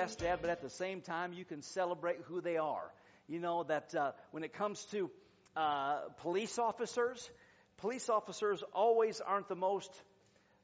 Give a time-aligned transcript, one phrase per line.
[0.00, 2.90] Best dad, but at the same time, you can celebrate who they are.
[3.28, 5.10] You know that uh, when it comes to
[5.54, 7.30] uh, police officers,
[7.76, 9.92] police officers always aren't the most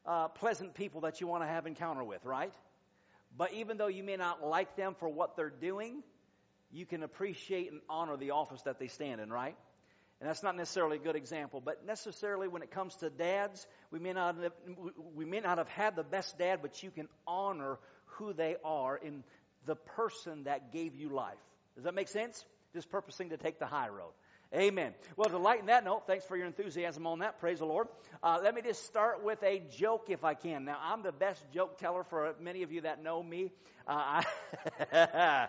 [0.06, 2.54] uh, pleasant people that you want to have encounter with, right?
[3.36, 6.02] But even though you may not like them for what they're doing,
[6.72, 9.56] you can appreciate and honor the office that they stand in, right?
[10.18, 13.98] And that's not necessarily a good example, but necessarily when it comes to dads, we
[13.98, 14.52] may not have,
[15.14, 17.78] we may not have had the best dad, but you can honor
[18.18, 19.22] who they are in
[19.66, 21.34] the person that gave you life.
[21.74, 22.44] Does that make sense?
[22.72, 24.12] Just purposing to take the high road.
[24.54, 24.94] Amen.
[25.16, 27.40] Well, to lighten that note, thanks for your enthusiasm on that.
[27.40, 27.88] Praise the Lord.
[28.22, 30.64] Uh, let me just start with a joke if I can.
[30.64, 33.50] Now, I'm the best joke teller for many of you that know me.
[33.88, 34.22] Uh,
[34.92, 35.48] I,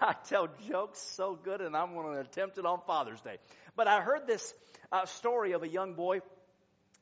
[0.00, 3.38] I, tell jokes so good, and I'm going to attempt it on Father's Day.
[3.76, 4.54] But I heard this
[4.92, 6.20] uh, story of a young boy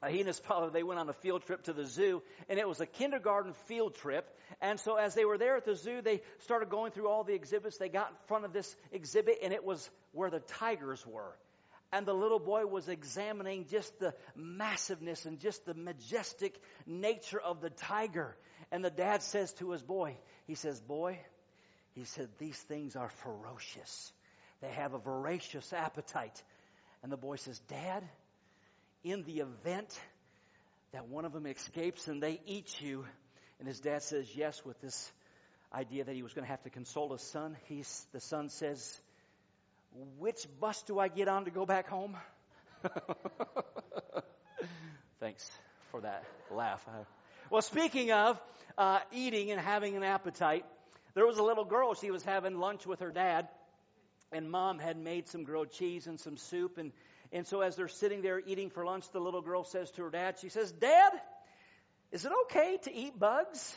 [0.08, 2.68] he and his father, they went on a field trip to the zoo, and it
[2.68, 4.28] was a kindergarten field trip.
[4.60, 7.34] And so as they were there at the zoo, they started going through all the
[7.34, 7.78] exhibits.
[7.78, 11.34] They got in front of this exhibit, and it was where the tigers were.
[11.92, 17.60] And the little boy was examining just the massiveness and just the majestic nature of
[17.60, 18.36] the tiger.
[18.70, 20.16] And the dad says to his boy,
[20.46, 21.18] he says, boy,
[21.94, 24.12] he said, these things are ferocious.
[24.60, 26.42] They have a voracious appetite.
[27.02, 28.02] And the boy says, Dad,
[29.06, 30.00] in the event
[30.92, 33.04] that one of them escapes and they eat you.
[33.58, 35.12] And his dad says yes with this
[35.72, 37.56] idea that he was going to have to console his son.
[37.68, 39.00] He's, the son says,
[40.18, 42.16] Which bus do I get on to go back home?
[45.20, 45.48] Thanks
[45.92, 46.84] for that laugh.
[47.48, 48.40] Well, speaking of
[48.76, 50.64] uh, eating and having an appetite,
[51.14, 51.94] there was a little girl.
[51.94, 53.48] She was having lunch with her dad,
[54.32, 56.92] and mom had made some grilled cheese and some soup, and
[57.32, 60.10] and so as they're sitting there eating for lunch, the little girl says to her
[60.10, 61.12] dad, she says, Dad,
[62.12, 63.76] is it okay to eat bugs?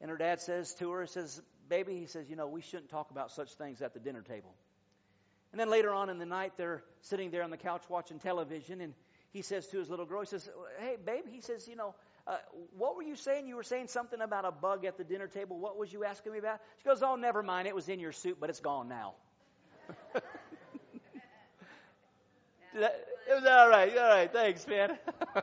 [0.00, 2.90] And her dad says to her, he says, Baby, he says, you know, we shouldn't
[2.90, 4.54] talk about such things at the dinner table.
[5.50, 8.80] And then later on in the night, they're sitting there on the couch watching television,
[8.80, 8.92] and
[9.32, 11.94] he says to his little girl, he says, Hey, babe, he says, you know,
[12.26, 12.36] uh,
[12.76, 13.46] what were you saying?
[13.46, 15.58] You were saying something about a bug at the dinner table.
[15.58, 16.60] What was you asking me about?
[16.78, 17.68] She goes, Oh, never mind.
[17.68, 19.14] It was in your soup, but it's gone now.
[22.74, 23.96] it was all right.
[23.96, 24.32] All right.
[24.32, 24.98] Thanks, man.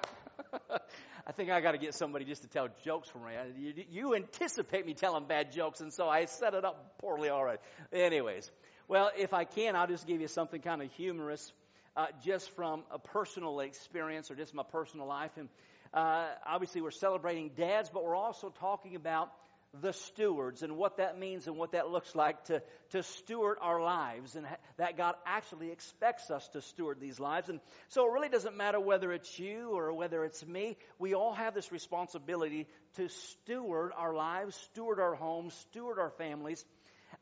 [1.27, 3.33] I think I got to get somebody just to tell jokes for me.
[3.57, 7.59] You, you, anticipate me telling bad jokes, and so I set it up poorly already.
[7.93, 8.51] Anyways,
[8.87, 11.53] well, if I can, I'll just give you something kind of humorous,
[11.95, 15.31] uh, just from a personal experience or just my personal life.
[15.37, 15.47] And
[15.93, 19.31] uh, obviously, we're celebrating dads, but we're also talking about
[19.79, 23.81] the stewards and what that means and what that looks like to, to steward our
[23.81, 27.47] lives and ha- that God actually expects us to steward these lives.
[27.47, 30.75] And so it really doesn't matter whether it's you or whether it's me.
[30.99, 32.67] We all have this responsibility
[32.97, 36.65] to steward our lives, steward our homes, steward our families.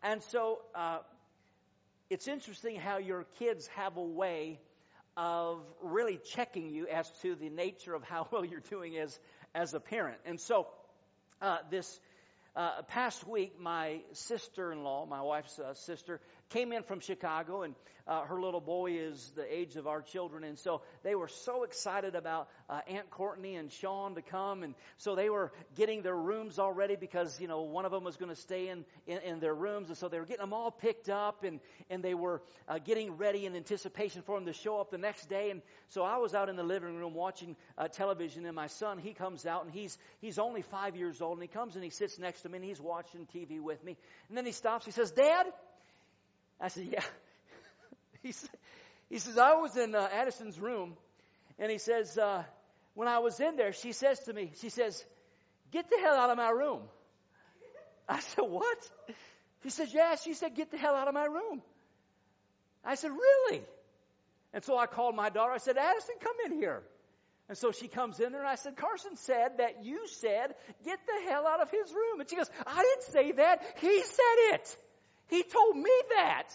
[0.01, 0.99] And so uh,
[2.09, 4.59] it's interesting how your kids have a way
[5.16, 9.19] of really checking you as to the nature of how well you're doing as,
[9.53, 10.17] as a parent.
[10.25, 10.67] And so
[11.41, 11.99] uh, this
[12.55, 17.63] uh, past week, my sister in law, my wife's uh, sister, came in from Chicago,
[17.63, 17.75] and
[18.09, 20.43] uh, her little boy is the age of our children.
[20.43, 24.63] And so they were so excited about uh, Aunt Courtney and Sean to come.
[24.63, 28.03] And so they were getting their rooms all ready because, you know, one of them
[28.03, 29.89] was going to stay in, in, in, their rooms.
[29.89, 31.59] And so they were getting them all picked up and,
[31.91, 35.29] and they were uh, getting ready in anticipation for them to show up the next
[35.29, 35.51] day.
[35.51, 38.97] And so I was out in the living room watching uh, television, and my son,
[38.97, 41.37] he comes out and he's, he's only five years old.
[41.37, 43.97] And he comes and he sits next to me and he's watching TV with me.
[44.29, 44.85] And then he stops.
[44.85, 45.45] He says, Dad,
[46.59, 47.03] I said, yeah.
[48.23, 48.34] he,
[49.09, 50.96] he says, I was in uh, Addison's room,
[51.58, 52.44] and he says, uh,
[52.94, 55.03] when I was in there, she says to me, she says,
[55.72, 56.82] get the hell out of my room.
[58.09, 58.78] I said, what?
[59.64, 60.16] She says, yeah.
[60.16, 61.61] She said, get the hell out of my room.
[62.84, 63.62] I said, really?
[64.53, 65.52] And so I called my daughter.
[65.52, 66.82] I said, Addison, come in here.
[67.50, 70.53] And so she comes in there and I said, Carson said that you said,
[70.85, 72.20] get the hell out of his room.
[72.20, 73.64] And she goes, I didn't say that.
[73.82, 74.78] He said it.
[75.29, 76.47] He told me that.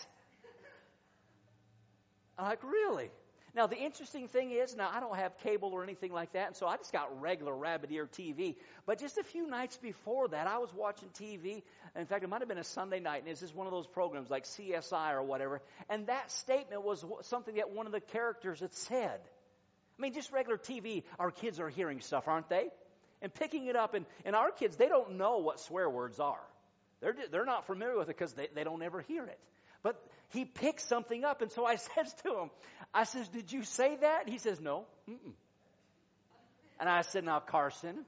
[2.36, 3.10] I'm like, really?
[3.54, 6.56] Now, the interesting thing is, now I don't have cable or anything like that, and
[6.56, 8.56] so I just got regular rabbit ear TV.
[8.84, 11.62] But just a few nights before that, I was watching TV.
[11.94, 13.86] In fact, it might have been a Sunday night, and it's just one of those
[13.86, 15.62] programs like CSI or whatever.
[15.88, 19.20] And that statement was something that one of the characters had said.
[19.96, 22.70] I mean, just regular TV, our kids are hearing stuff, aren't they?
[23.22, 26.42] And picking it up, and, and our kids, they don't know what swear words are.
[27.00, 29.38] They're, they're not familiar with it because they, they don't ever hear it.
[29.82, 31.42] But he picks something up.
[31.42, 32.50] And so I says to him,
[32.92, 34.28] I says, did you say that?
[34.28, 34.86] He says, no.
[35.08, 35.32] Mm-mm.
[36.80, 38.04] And I said, now Carson,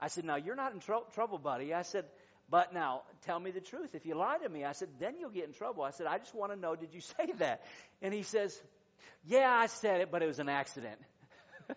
[0.00, 1.72] I said, now you're not in tr- trouble, buddy.
[1.72, 2.04] I said,
[2.50, 3.94] but now tell me the truth.
[3.94, 5.84] If you lie to me, I said, then you'll get in trouble.
[5.84, 7.62] I said, I just want to know, did you say that?
[8.02, 8.60] And he says,
[9.24, 10.98] yeah, I said it, but it was an accident.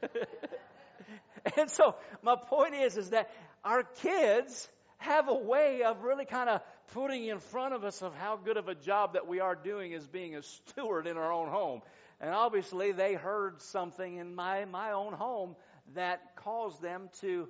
[1.57, 3.29] and so my point is, is that
[3.63, 4.67] our kids
[5.05, 6.61] have a way of really kind of
[6.93, 9.93] putting in front of us of how good of a job that we are doing
[9.93, 11.81] as being a steward in our own home.
[12.19, 15.55] And obviously they heard something in my, my own home
[15.93, 17.47] that caused them to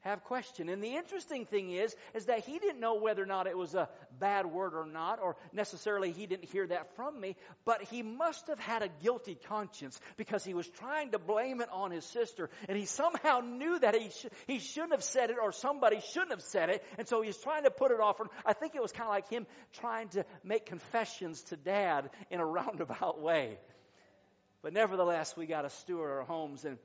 [0.00, 0.68] have question.
[0.68, 3.74] And the interesting thing is, is that he didn't know whether or not it was
[3.74, 8.02] a bad word or not, or necessarily he didn't hear that from me, but he
[8.02, 12.04] must have had a guilty conscience because he was trying to blame it on his
[12.04, 16.00] sister, and he somehow knew that he, sh- he shouldn't have said it, or somebody
[16.12, 18.20] shouldn't have said it, and so he's trying to put it off.
[18.46, 19.46] I think it was kind of like him
[19.80, 23.58] trying to make confessions to dad in a roundabout way.
[24.62, 26.78] But nevertheless, we got to steward our homes and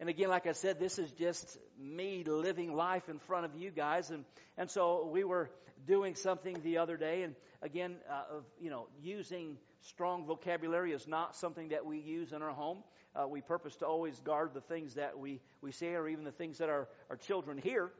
[0.00, 3.70] and again, like I said, this is just me living life in front of you
[3.70, 4.10] guys.
[4.10, 4.24] And,
[4.56, 5.50] and so we were
[5.86, 7.22] doing something the other day.
[7.22, 12.32] And again, uh, of, you know, using strong vocabulary is not something that we use
[12.32, 12.78] in our home.
[13.16, 16.30] Uh, we purpose to always guard the things that we, we say or even the
[16.30, 17.90] things that our, our children hear.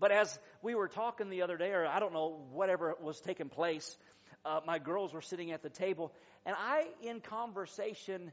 [0.00, 3.48] But as we were talking the other day, or I don't know, whatever was taking
[3.48, 3.96] place,
[4.44, 6.12] uh, my girls were sitting at the table,
[6.44, 8.32] and I, in conversation,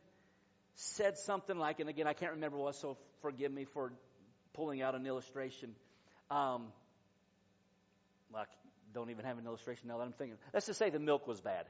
[0.80, 3.92] said something like, and again, I can't remember what, so forgive me for
[4.54, 5.76] pulling out an illustration.
[6.32, 6.68] Um,
[8.34, 8.44] I
[8.94, 10.38] don't even have an illustration now that I'm thinking.
[10.54, 11.66] Let's just say the milk was bad.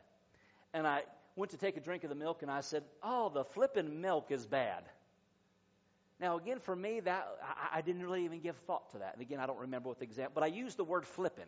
[0.74, 1.04] And I
[1.36, 4.28] went to take a drink of the milk and I said, Oh, the flipping milk
[4.30, 4.84] is bad.
[6.20, 9.14] Now, again, for me, that I, I didn't really even give thought to that.
[9.14, 11.46] And again, I don't remember what the example, but I used the word flipping.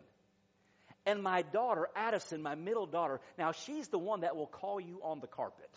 [1.04, 5.00] And my daughter, Addison, my middle daughter, now she's the one that will call you
[5.04, 5.70] on the carpet.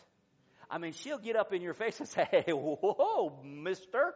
[0.69, 4.13] I mean, she'll get up in your face and say, hey, whoa, mister.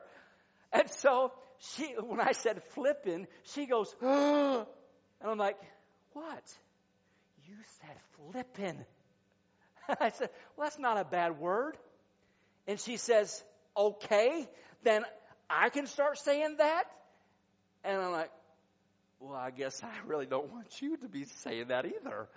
[0.72, 4.66] And so she, when I said flipping, she goes, and
[5.24, 5.58] I'm like,
[6.14, 6.44] what?
[7.48, 8.86] You said flipping.
[10.00, 11.78] I said, well, that's not a bad word.
[12.68, 13.44] And she says,
[13.76, 14.48] okay,
[14.84, 15.04] then
[15.50, 16.84] I can start saying that.
[17.84, 18.32] And I'm like,
[19.20, 22.30] well, I guess I really don't want you to be saying that either.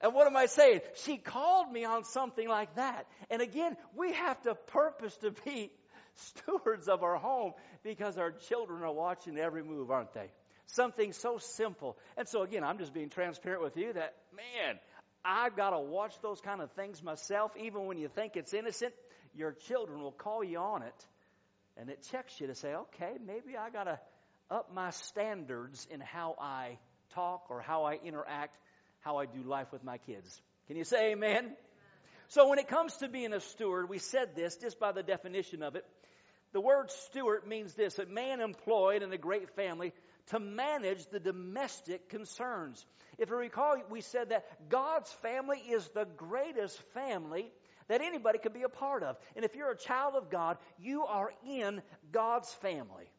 [0.00, 0.80] And what am I saying?
[1.04, 3.06] She called me on something like that.
[3.30, 5.72] And again, we have to purpose to be
[6.14, 7.52] stewards of our home
[7.82, 10.30] because our children are watching every move, aren't they?
[10.66, 11.96] Something so simple.
[12.16, 14.78] And so again, I'm just being transparent with you that, man,
[15.24, 17.52] I've got to watch those kind of things myself.
[17.60, 18.92] Even when you think it's innocent,
[19.34, 21.06] your children will call you on it.
[21.76, 23.98] And it checks you to say, okay, maybe I got to
[24.50, 26.78] up my standards in how I
[27.14, 28.56] talk or how I interact
[29.00, 30.40] how I do life with my kids.
[30.66, 31.52] Can you say amen?
[32.28, 35.62] So when it comes to being a steward, we said this just by the definition
[35.62, 35.84] of it.
[36.52, 39.92] The word steward means this, a man employed in a great family
[40.28, 42.84] to manage the domestic concerns.
[43.18, 47.50] If you recall, we said that God's family is the greatest family
[47.88, 49.16] that anybody could be a part of.
[49.34, 51.82] And if you're a child of God, you are in
[52.12, 53.10] God's family.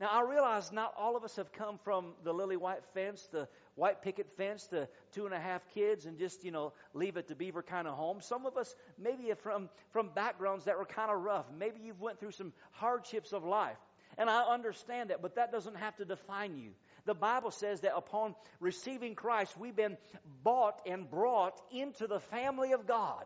[0.00, 3.48] Now, I realize not all of us have come from the lily white fence, the
[3.74, 7.28] white picket fence, to two and a half kids, and just, you know, leave it
[7.28, 8.20] to beaver kind of home.
[8.20, 11.46] Some of us maybe from, from backgrounds that were kind of rough.
[11.58, 13.78] Maybe you've went through some hardships of life.
[14.18, 16.70] And I understand that, but that doesn't have to define you.
[17.06, 19.96] The Bible says that upon receiving Christ, we've been
[20.44, 23.24] bought and brought into the family of God.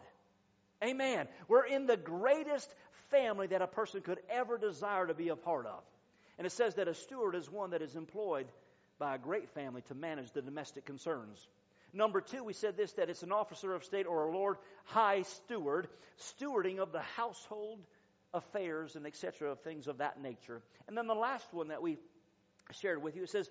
[0.85, 1.27] Amen.
[1.49, 2.73] We're in the greatest
[3.11, 5.83] family that a person could ever desire to be a part of.
[6.39, 8.47] And it says that a steward is one that is employed
[8.99, 11.47] by a great family to manage the domestic concerns.
[11.93, 15.23] Number two, we said this that it's an officer of state or a Lord High
[15.23, 15.89] Steward,
[16.19, 17.81] stewarding of the household
[18.35, 19.51] affairs and etc.
[19.51, 20.63] of things of that nature.
[20.89, 21.99] And then the last one that we
[22.73, 23.49] shared with you, it says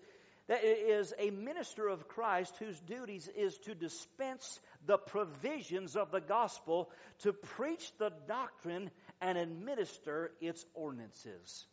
[0.47, 6.11] that it is a minister of Christ whose duties is to dispense the provisions of
[6.11, 6.91] the gospel,
[7.23, 11.65] to preach the doctrine and administer its ordinances.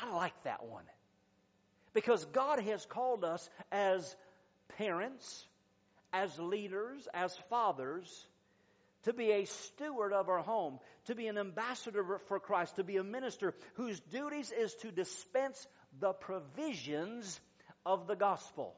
[0.00, 0.84] I like that one.
[1.94, 4.16] Because God has called us as
[4.78, 5.46] parents,
[6.12, 8.26] as leaders, as fathers,
[9.04, 12.96] to be a steward of our home, to be an ambassador for Christ, to be
[12.96, 15.66] a minister whose duties is to dispense
[16.00, 17.40] the provisions
[17.84, 18.74] of the gospel.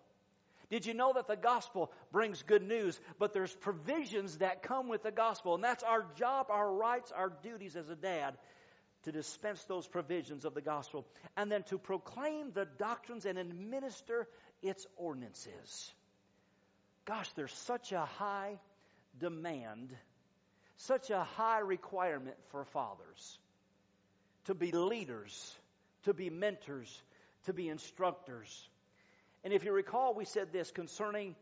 [0.71, 5.02] Did you know that the gospel brings good news, but there's provisions that come with
[5.02, 8.35] the gospel, and that's our job, our rights, our duties as a dad
[9.04, 11.06] to dispense those provisions of the gospel,
[11.37, 14.28] and then to proclaim the doctrines and administer
[14.62, 15.92] its ordinances.
[17.04, 18.58] Gosh, there's such a high
[19.18, 19.94] demand,
[20.76, 23.38] such a high requirement for fathers
[24.44, 25.54] to be leaders,
[26.04, 27.02] to be mentors,
[27.46, 28.68] to be instructors.
[29.42, 31.34] And if you recall, we said this concerning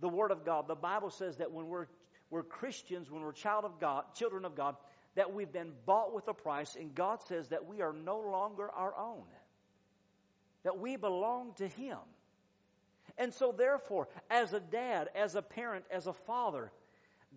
[0.00, 0.68] the Word of God.
[0.68, 1.86] The Bible says that when we're,
[2.30, 4.76] we're Christians, when we're child of God, children of God,
[5.16, 8.70] that we've been bought with a price, and God says that we are no longer
[8.70, 9.24] our own,
[10.62, 11.98] that we belong to Him.
[13.18, 16.70] And so, therefore, as a dad, as a parent, as a father,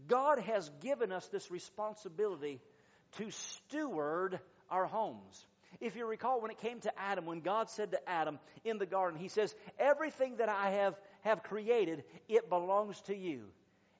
[0.07, 2.59] God has given us this responsibility
[3.17, 5.45] to steward our homes.
[5.79, 8.85] If you recall, when it came to Adam, when God said to Adam in the
[8.85, 13.45] garden, He says, Everything that I have, have created, it belongs to you.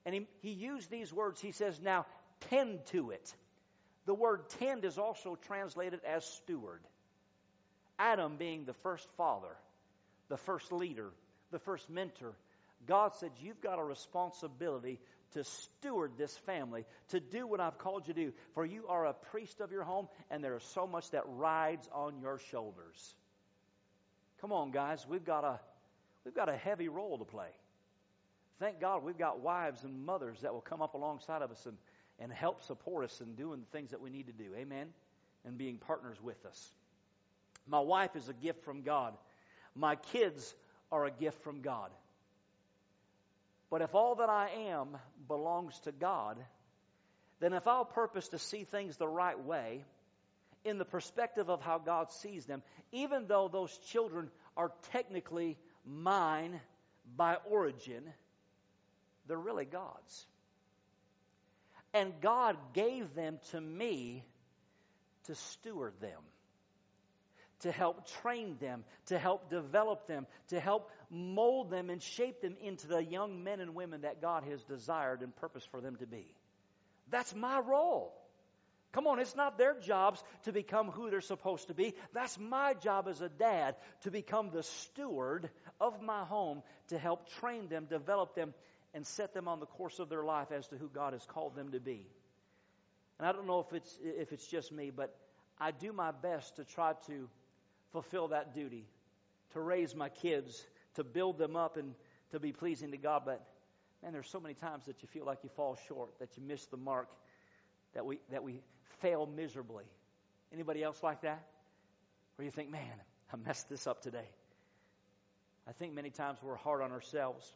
[0.06, 1.40] And he, he used these words.
[1.40, 2.06] He says, Now
[2.50, 3.34] tend to it.
[4.10, 6.82] The word tend is also translated as steward.
[8.00, 9.56] Adam being the first father,
[10.30, 11.12] the first leader,
[11.52, 12.34] the first mentor,
[12.88, 15.00] God said, You've got a responsibility
[15.34, 18.34] to steward this family, to do what I've called you to do.
[18.56, 21.88] For you are a priest of your home, and there is so much that rides
[21.94, 23.14] on your shoulders.
[24.42, 25.60] Come on, guys, we've got a
[26.26, 27.52] we've got a heavy role to play.
[28.58, 31.78] Thank God we've got wives and mothers that will come up alongside of us and,
[32.20, 34.54] and help support us in doing the things that we need to do.
[34.56, 34.88] Amen?
[35.46, 36.72] And being partners with us.
[37.68, 39.14] My wife is a gift from God.
[39.76, 40.54] My kids
[40.92, 41.92] are a gift from God.
[43.70, 44.98] But if all that I am
[45.28, 46.38] belongs to God,
[47.40, 49.84] then if I'll purpose to see things the right way,
[50.66, 52.62] in the perspective of how God sees them,
[52.92, 56.60] even though those children are technically mine
[57.16, 58.04] by origin,
[59.28, 60.26] they're really God's.
[61.94, 64.24] And God gave them to me
[65.26, 66.22] to steward them
[67.62, 72.56] to help train them, to help develop them, to help mold them and shape them
[72.62, 76.08] into the young men and women that God has desired and purposed for them to
[76.08, 76.26] be.
[77.10, 78.14] That's my role.
[78.92, 81.94] Come on, it's not their jobs to become who they're supposed to be.
[82.14, 87.30] That's my job as a dad to become the steward of my home to help
[87.40, 88.54] train them, develop them,
[88.94, 91.56] and set them on the course of their life as to who God has called
[91.56, 92.08] them to be.
[93.18, 95.16] And I don't know if it's if it's just me, but
[95.60, 97.30] I do my best to try to
[97.92, 98.86] fulfill that duty,
[99.54, 100.64] to raise my kids,
[100.96, 101.94] to build them up, and
[102.32, 103.24] to be pleasing to God.
[103.26, 103.46] But
[104.02, 106.66] man, there's so many times that you feel like you fall short, that you miss
[106.68, 107.10] the mark,
[107.94, 108.62] that we that we
[109.02, 109.86] fail miserably.
[110.54, 111.44] Anybody else like that?
[112.38, 112.82] Or you think, man,
[113.34, 114.28] I messed this up today.
[115.68, 117.54] I think many times we're hard on ourselves.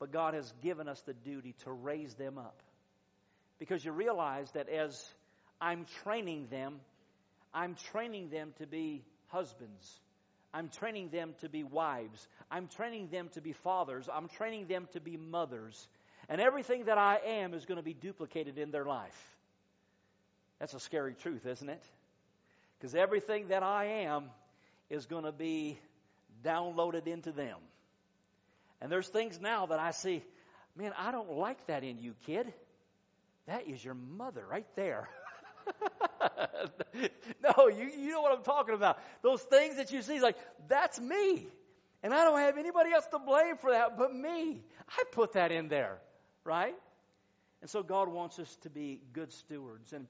[0.00, 2.60] But God has given us the duty to raise them up.
[3.60, 5.06] Because you realize that as
[5.60, 6.80] I'm training them,
[7.52, 10.00] I'm training them to be husbands.
[10.52, 12.26] I'm training them to be wives.
[12.50, 14.08] I'm training them to be fathers.
[14.12, 15.86] I'm training them to be mothers.
[16.28, 19.36] And everything that I am is going to be duplicated in their life.
[20.58, 21.82] That's a scary truth, isn't it?
[22.78, 24.30] Because everything that I am
[24.88, 25.78] is going to be
[26.42, 27.58] downloaded into them.
[28.80, 30.22] And there's things now that I see,
[30.76, 32.52] man, I don't like that in you, kid.
[33.46, 35.08] That is your mother right there.
[37.42, 38.98] no, you, you know what I'm talking about.
[39.22, 40.36] Those things that you see, like,
[40.68, 41.46] that's me.
[42.02, 44.62] And I don't have anybody else to blame for that but me.
[44.88, 45.98] I put that in there,
[46.44, 46.74] right?
[47.60, 49.92] And so God wants us to be good stewards.
[49.92, 50.06] And,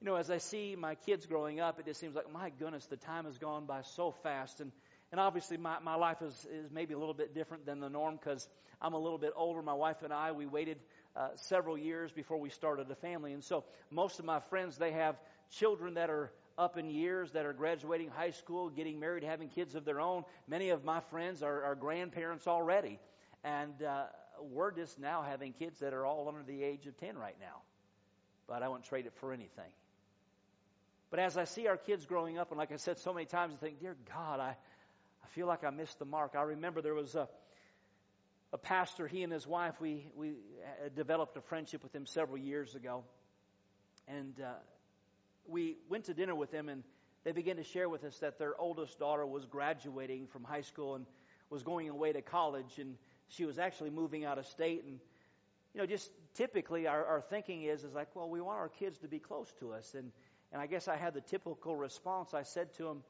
[0.00, 2.86] you know, as I see my kids growing up, it just seems like, my goodness,
[2.86, 4.60] the time has gone by so fast.
[4.60, 4.72] And,
[5.10, 8.18] and obviously, my, my life is, is maybe a little bit different than the norm
[8.22, 8.48] because
[8.80, 9.60] I'm a little bit older.
[9.60, 10.78] My wife and I, we waited
[11.16, 13.32] uh, several years before we started a family.
[13.32, 15.16] And so most of my friends, they have
[15.50, 19.74] children that are up in years, that are graduating high school, getting married, having kids
[19.74, 20.24] of their own.
[20.46, 23.00] Many of my friends are, are grandparents already.
[23.42, 24.04] And uh,
[24.40, 27.62] we're just now having kids that are all under the age of 10 right now.
[28.46, 29.72] But I wouldn't trade it for anything.
[31.10, 33.54] But as I see our kids growing up, and like I said so many times,
[33.54, 34.56] I think, dear God, I, I
[35.34, 36.34] feel like I missed the mark.
[36.36, 37.28] I remember there was a,
[38.52, 40.32] a pastor, he and his wife, we, we
[40.94, 43.04] developed a friendship with him several years ago.
[44.08, 44.52] And uh,
[45.46, 46.82] we went to dinner with them, and
[47.24, 50.96] they began to share with us that their oldest daughter was graduating from high school
[50.96, 51.06] and
[51.48, 52.96] was going away to college, and
[53.28, 54.84] she was actually moving out of state.
[54.84, 54.98] And,
[55.74, 58.98] you know, just typically our, our thinking is is like, well, we want our kids
[58.98, 60.10] to be close to us, and
[60.52, 62.34] and I guess I had the typical response.
[62.34, 63.02] I said to him,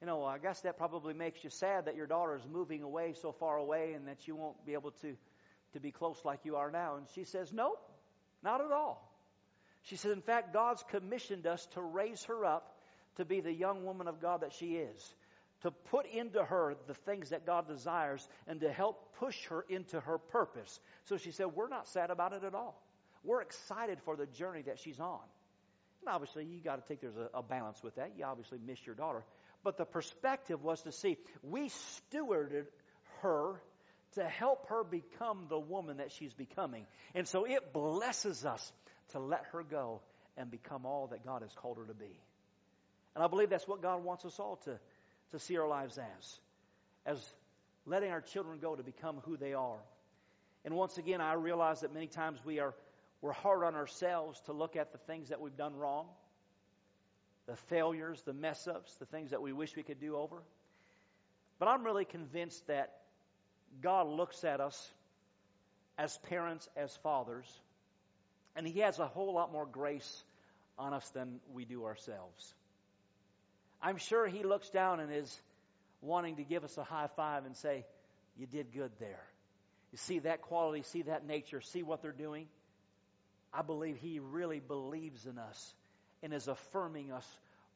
[0.00, 3.14] you know, I guess that probably makes you sad that your daughter is moving away
[3.20, 5.16] so far away, and that you won't be able to
[5.72, 6.96] to be close like you are now.
[6.96, 7.74] And she says, no,
[8.42, 9.04] not at all.
[9.82, 12.78] She says, in fact, God's commissioned us to raise her up
[13.16, 15.14] to be the young woman of God that she is
[15.62, 19.98] to put into her the things that God desires and to help push her into
[20.00, 20.78] her purpose.
[21.04, 22.80] So she said, We're not sad about it at all.
[23.24, 25.20] We're excited for the journey that she's on.
[26.00, 28.12] And obviously, you got to take there's a, a, balance with that.
[28.16, 29.24] You obviously miss your daughter.
[29.64, 32.66] But the perspective was to see we stewarded
[33.22, 33.60] her
[34.12, 36.86] to help her become the woman that she's becoming.
[37.14, 38.72] And so it blesses us
[39.10, 40.00] to let her go
[40.36, 42.20] and become all that God has called her to be.
[43.14, 44.78] And I believe that's what God wants us all to
[45.32, 46.40] to see our lives as,
[47.04, 47.34] as
[47.86, 49.78] letting our children go to become who they are.
[50.64, 52.74] And once again, I realize that many times we are
[53.20, 56.06] we're hard on ourselves to look at the things that we've done wrong,
[57.48, 60.36] the failures, the mess ups, the things that we wish we could do over.
[61.58, 62.92] But I'm really convinced that
[63.80, 64.88] God looks at us
[65.96, 67.46] as parents, as fathers,
[68.54, 70.24] and He has a whole lot more grace
[70.78, 72.54] on us than we do ourselves.
[73.80, 75.40] I'm sure he looks down and is
[76.00, 77.84] wanting to give us a high five and say,
[78.36, 79.24] You did good there.
[79.90, 82.46] You see that quality, see that nature, see what they're doing?
[83.52, 85.74] I believe he really believes in us
[86.22, 87.26] and is affirming us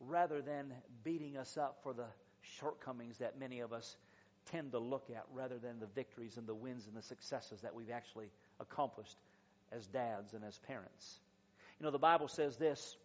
[0.01, 0.73] rather than
[1.05, 2.07] beating us up for the
[2.59, 3.97] shortcomings that many of us
[4.51, 7.75] tend to look at rather than the victories and the wins and the successes that
[7.75, 8.31] we've actually
[8.61, 9.17] accomplished
[9.71, 11.21] as dads and as parents.
[11.79, 12.97] You know, the Bible says this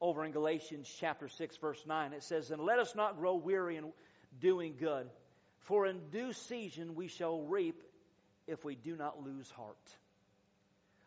[0.00, 2.12] over in Galatians chapter 6 verse 9.
[2.12, 3.92] It says, And let us not grow weary in
[4.40, 5.08] doing good,
[5.60, 7.82] for in due season we shall reap
[8.46, 9.76] if we do not lose heart.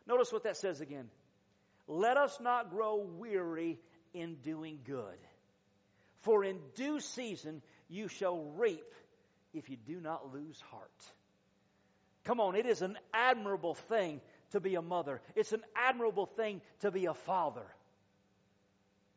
[0.07, 1.09] Notice what that says again.
[1.88, 3.80] Let us not grow weary
[4.13, 5.18] in doing good.
[6.22, 8.94] For in due season you shall reap
[9.53, 10.92] if you do not lose heart.
[12.24, 14.20] Come on, it is an admirable thing
[14.51, 15.22] to be a mother.
[15.36, 17.66] It's an admirable thing to be a father.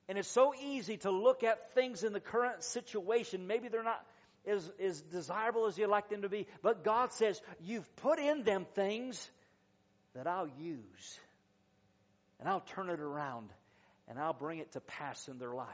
[0.08, 3.46] And it's so easy to look at things in the current situation.
[3.46, 4.04] Maybe they're not
[4.46, 6.46] as, as desirable as you'd like them to be.
[6.62, 9.30] But God says, You've put in them things
[10.14, 11.18] that I'll use.
[12.40, 13.50] And I'll turn it around.
[14.08, 15.68] And I'll bring it to pass in their life.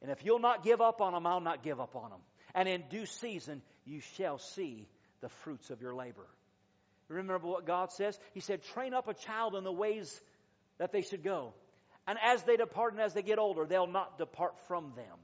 [0.00, 2.20] And if you'll not give up on them, I'll not give up on them.
[2.54, 4.86] And in due season, you shall see
[5.20, 6.26] the fruits of your labor.
[7.08, 8.18] Remember what God says?
[8.32, 10.20] He said, Train up a child in the ways
[10.78, 11.54] that they should go.
[12.06, 15.16] And as they depart and as they get older, they'll not depart from them.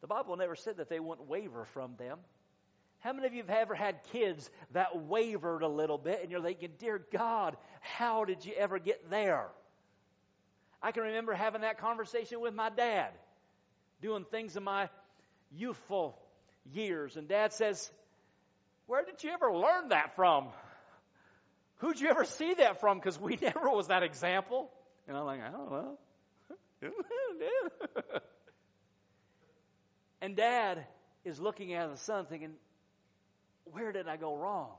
[0.00, 2.18] The Bible never said that they wouldn't waver from them.
[3.06, 6.42] How many of you have ever had kids that wavered a little bit and you're
[6.42, 9.46] thinking, Dear God, how did you ever get there?
[10.82, 13.10] I can remember having that conversation with my dad,
[14.02, 14.88] doing things in my
[15.52, 16.18] youthful
[16.72, 17.16] years.
[17.16, 17.88] And dad says,
[18.88, 20.48] Where did you ever learn that from?
[21.76, 22.98] Who'd you ever see that from?
[22.98, 24.68] Because we never was that example.
[25.06, 25.98] And I'm like, I don't know.
[30.20, 30.84] and dad
[31.24, 32.54] is looking at the son thinking,
[33.72, 34.70] where did I go wrong?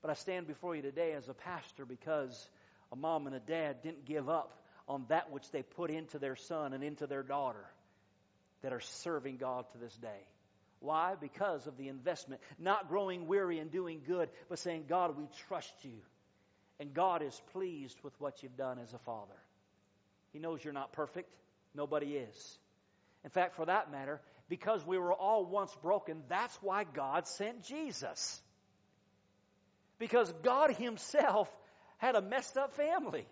[0.00, 2.48] But I stand before you today as a pastor because
[2.90, 6.36] a mom and a dad didn't give up on that which they put into their
[6.36, 7.64] son and into their daughter
[8.62, 10.26] that are serving God to this day.
[10.80, 11.14] Why?
[11.20, 12.40] Because of the investment.
[12.58, 15.98] Not growing weary and doing good, but saying, God, we trust you.
[16.80, 19.38] And God is pleased with what you've done as a father.
[20.32, 21.30] He knows you're not perfect.
[21.74, 22.58] Nobody is.
[23.24, 24.20] In fact, for that matter,
[24.52, 28.38] because we were all once broken, that's why God sent Jesus.
[29.98, 31.50] Because God Himself
[31.96, 33.26] had a messed up family.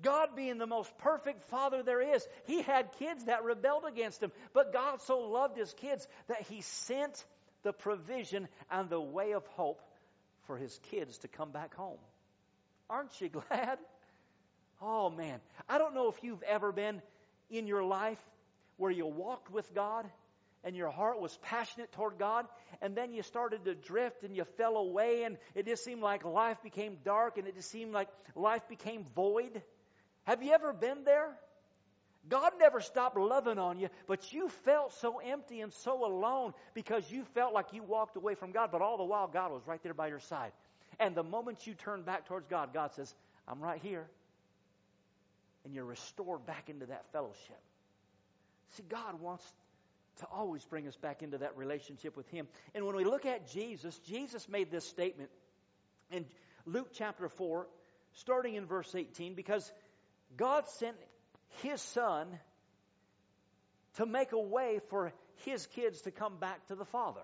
[0.00, 4.30] God being the most perfect father there is, He had kids that rebelled against Him.
[4.52, 7.24] But God so loved His kids that He sent
[7.64, 9.80] the provision and the way of hope
[10.46, 11.98] for His kids to come back home.
[12.88, 13.78] Aren't you glad?
[14.80, 17.02] Oh man, I don't know if you've ever been
[17.50, 18.22] in your life
[18.80, 20.08] where you walked with God
[20.64, 22.46] and your heart was passionate toward God,
[22.82, 26.24] and then you started to drift and you fell away, and it just seemed like
[26.24, 29.62] life became dark and it just seemed like life became void.
[30.24, 31.30] Have you ever been there?
[32.28, 37.10] God never stopped loving on you, but you felt so empty and so alone because
[37.10, 39.82] you felt like you walked away from God, but all the while God was right
[39.82, 40.52] there by your side.
[40.98, 43.14] And the moment you turn back towards God, God says,
[43.48, 44.06] I'm right here.
[45.64, 47.60] And you're restored back into that fellowship.
[48.76, 49.44] See, God wants
[50.20, 52.46] to always bring us back into that relationship with Him.
[52.74, 55.30] And when we look at Jesus, Jesus made this statement
[56.10, 56.24] in
[56.66, 57.66] Luke chapter 4,
[58.14, 59.70] starting in verse 18, because
[60.36, 60.96] God sent
[61.62, 62.26] His Son
[63.96, 65.12] to make a way for
[65.44, 67.20] His kids to come back to the Father.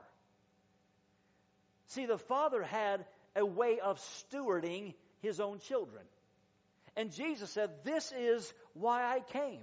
[1.89, 3.05] See, the Father had
[3.37, 6.03] a way of stewarding His own children.
[6.97, 9.61] And Jesus said, This is why I came.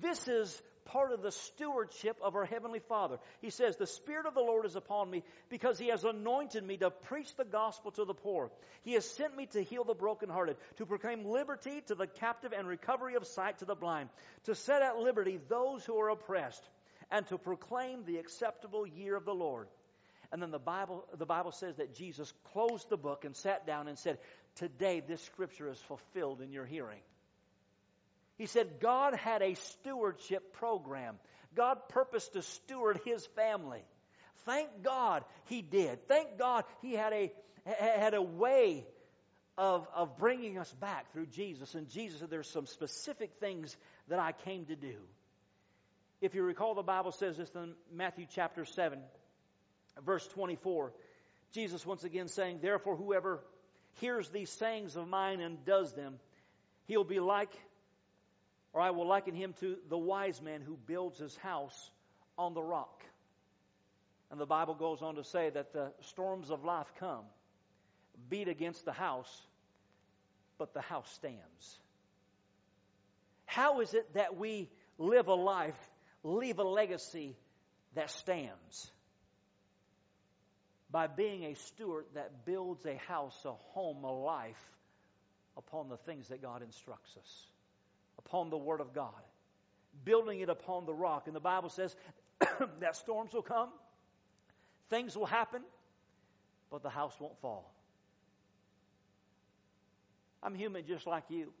[0.00, 3.18] This is part of the stewardship of our Heavenly Father.
[3.40, 6.76] He says, The Spirit of the Lord is upon me because He has anointed me
[6.78, 8.50] to preach the gospel to the poor.
[8.82, 12.68] He has sent me to heal the brokenhearted, to proclaim liberty to the captive and
[12.68, 14.10] recovery of sight to the blind,
[14.44, 16.62] to set at liberty those who are oppressed,
[17.10, 19.68] and to proclaim the acceptable year of the Lord.
[20.32, 23.86] And then the Bible, the Bible says that Jesus closed the book and sat down
[23.88, 24.18] and said,
[24.56, 27.00] Today this scripture is fulfilled in your hearing.
[28.36, 31.16] He said God had a stewardship program.
[31.54, 33.82] God purposed to steward his family.
[34.44, 36.06] Thank God he did.
[36.08, 37.32] Thank God he had a,
[37.66, 38.86] had a way
[39.56, 41.74] of, of bringing us back through Jesus.
[41.74, 43.76] And Jesus said, There's some specific things
[44.08, 44.96] that I came to do.
[46.20, 48.98] If you recall, the Bible says this in Matthew chapter 7,
[50.04, 50.92] verse 24.
[51.52, 53.40] Jesus once again saying, Therefore, whoever
[54.00, 56.18] hears these sayings of mine and does them,
[56.86, 57.52] he'll be like
[58.74, 61.90] or I will liken him to the wise man who builds his house
[62.36, 63.04] on the rock.
[64.30, 67.24] And the Bible goes on to say that the storms of life come,
[68.28, 69.30] beat against the house,
[70.58, 71.78] but the house stands.
[73.46, 75.78] How is it that we live a life,
[76.24, 77.36] leave a legacy
[77.94, 78.90] that stands?
[80.90, 84.72] By being a steward that builds a house, a home, a life
[85.56, 87.46] upon the things that God instructs us
[88.18, 89.12] upon the Word of God,
[90.04, 91.26] building it upon the rock.
[91.26, 91.94] And the Bible says
[92.80, 93.70] that storms will come,
[94.90, 95.62] things will happen,
[96.70, 97.72] but the house won't fall.
[100.42, 101.52] I'm human just like you.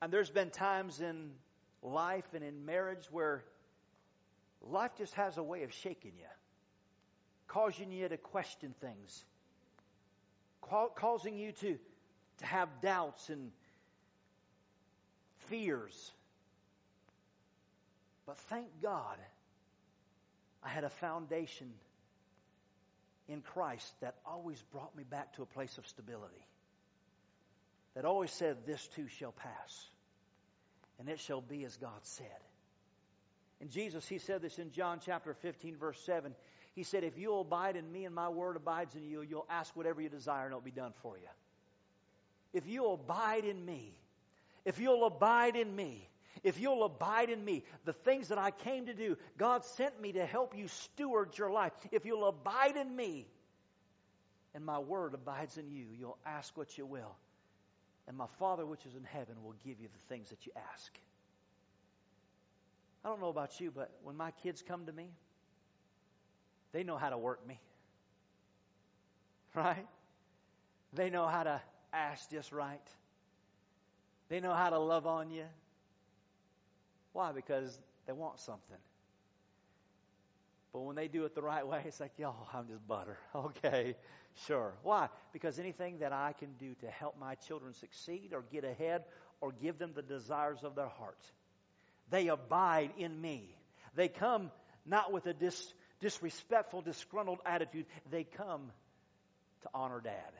[0.00, 1.30] And there's been times in
[1.82, 3.44] life and in marriage where
[4.62, 6.26] life just has a way of shaking you,
[7.48, 9.24] causing you to question things,
[10.60, 11.78] causing you to,
[12.38, 13.50] to have doubts and
[15.48, 16.12] fears.
[18.26, 19.16] But thank God
[20.62, 21.72] I had a foundation
[23.28, 26.44] in Christ that always brought me back to a place of stability.
[27.94, 29.86] That always said, This too shall pass,
[30.98, 32.26] and it shall be as God said.
[33.60, 36.34] And Jesus, He said this in John chapter 15, verse 7.
[36.74, 39.74] He said, If you'll abide in me and my word abides in you, you'll ask
[39.74, 41.28] whatever you desire and it'll be done for you.
[42.52, 43.98] If you'll abide in me,
[44.68, 46.06] if you'll abide in me,
[46.42, 50.12] if you'll abide in me, the things that I came to do, God sent me
[50.12, 51.72] to help you steward your life.
[51.90, 53.26] If you'll abide in me
[54.54, 57.16] and my word abides in you, you'll ask what you will.
[58.08, 60.92] And my Father which is in heaven will give you the things that you ask.
[63.06, 65.08] I don't know about you, but when my kids come to me,
[66.72, 67.58] they know how to work me.
[69.54, 69.86] Right?
[70.92, 72.86] They know how to ask just right.
[74.28, 75.44] They know how to love on you.
[77.12, 77.32] Why?
[77.32, 78.76] Because they want something.
[80.72, 83.16] But when they do it the right way, it's like, yo, I'm just butter.
[83.34, 83.96] Okay,
[84.46, 84.74] sure.
[84.82, 85.08] Why?
[85.32, 89.04] Because anything that I can do to help my children succeed or get ahead
[89.40, 91.18] or give them the desires of their heart,
[92.10, 93.54] they abide in me.
[93.94, 94.50] They come
[94.84, 98.70] not with a dis- disrespectful, disgruntled attitude, they come
[99.62, 100.32] to honor dad.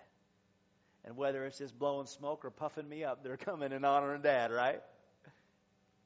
[1.08, 4.52] And whether it's just blowing smoke or puffing me up, they're coming and honoring dad,
[4.52, 4.82] right?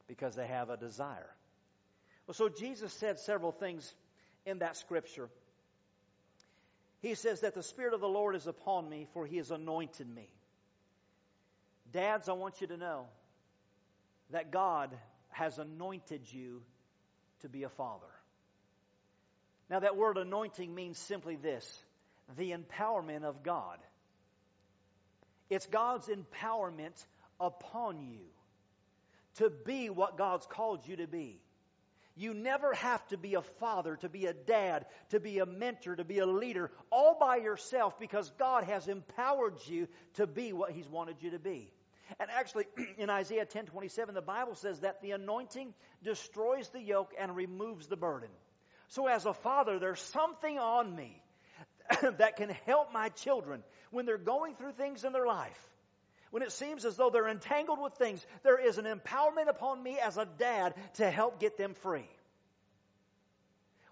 [0.06, 1.28] Because they have a desire.
[2.28, 3.92] Well, so Jesus said several things
[4.46, 5.28] in that scripture.
[7.00, 10.08] He says that the Spirit of the Lord is upon me, for he has anointed
[10.08, 10.30] me.
[11.92, 13.06] Dads, I want you to know
[14.30, 14.96] that God
[15.30, 16.62] has anointed you
[17.40, 18.06] to be a father.
[19.68, 21.84] Now, that word anointing means simply this
[22.36, 23.80] the empowerment of God.
[25.50, 27.04] It's God's empowerment
[27.40, 28.20] upon you
[29.36, 31.40] to be what God's called you to be.
[32.14, 35.96] You never have to be a father, to be a dad, to be a mentor,
[35.96, 40.72] to be a leader all by yourself because God has empowered you to be what
[40.72, 41.72] He's wanted you to be.
[42.20, 42.66] And actually,
[42.98, 47.86] in Isaiah 10 27, the Bible says that the anointing destroys the yoke and removes
[47.86, 48.28] the burden.
[48.88, 51.21] So, as a father, there's something on me
[52.18, 55.58] that can help my children when they're going through things in their life.
[56.30, 59.98] When it seems as though they're entangled with things, there is an empowerment upon me
[59.98, 62.08] as a dad to help get them free.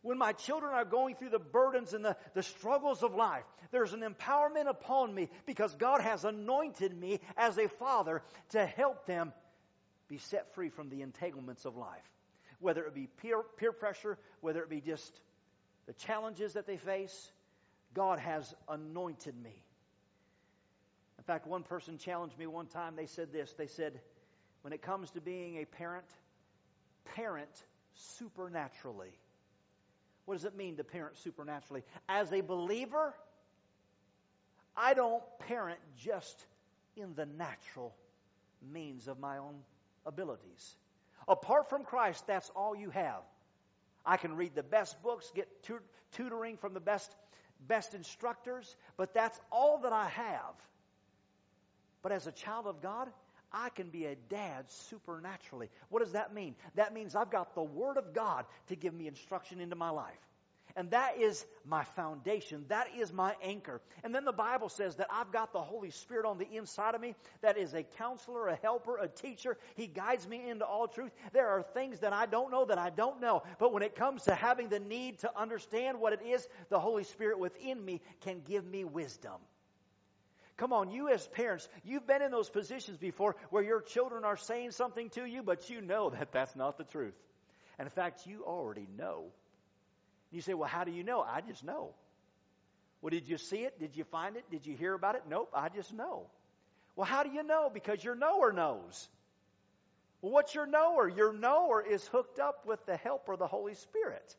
[0.03, 3.93] When my children are going through the burdens and the, the struggles of life, there's
[3.93, 9.35] an empowerment upon me because God has anointed me as a father to help them
[10.09, 12.09] be set free from the entanglements of life.
[12.61, 15.21] Whether it be peer, peer pressure, whether it be just
[15.87, 17.31] the challenges that they face,
[17.95, 19.65] God has anointed me.
[21.19, 22.97] In fact, one person challenged me one time.
[22.97, 24.01] They said this They said,
[24.63, 26.07] when it comes to being a parent,
[27.17, 29.13] parent supernaturally.
[30.25, 31.83] What does it mean to parent supernaturally?
[32.09, 33.15] As a believer,
[34.77, 36.45] I don't parent just
[36.97, 37.95] in the natural
[38.73, 39.57] means of my own
[40.07, 40.77] abilities.
[41.27, 43.23] Apart from Christ, that's all you have.
[44.05, 45.49] I can read the best books, get
[46.13, 47.15] tutoring from the best,
[47.69, 50.55] best instructors, but that's all that I have.
[52.03, 53.09] But as a child of God,
[53.53, 55.69] I can be a dad supernaturally.
[55.89, 56.55] What does that mean?
[56.77, 60.19] That means I've got the Word of God to give me instruction into my life.
[60.81, 62.65] And that is my foundation.
[62.69, 63.83] That is my anchor.
[64.03, 67.03] And then the Bible says that I've got the Holy Spirit on the inside of
[67.03, 69.59] me that is a counselor, a helper, a teacher.
[69.75, 71.13] He guides me into all truth.
[71.35, 73.43] There are things that I don't know that I don't know.
[73.59, 77.05] But when it comes to having the need to understand what it is, the Holy
[77.05, 79.37] Spirit within me can give me wisdom.
[80.57, 84.39] Come on, you as parents, you've been in those positions before where your children are
[84.39, 87.13] saying something to you, but you know that that's not the truth.
[87.79, 89.27] And in fact, you already know.
[90.31, 91.23] You say, well, how do you know?
[91.23, 91.95] I just know.
[93.03, 93.79] Well, did you see it?
[93.79, 94.45] Did you find it?
[94.51, 95.23] Did you hear about it?
[95.29, 96.27] Nope, I just know.
[96.97, 97.71] Well, how do you know?
[97.73, 99.09] Because your knower knows.
[100.21, 101.09] Well, what's your knower?
[101.09, 104.37] Your knower is hooked up with the helper, the Holy Spirit.